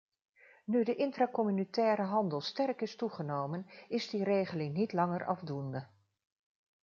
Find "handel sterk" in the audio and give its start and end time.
2.01-2.81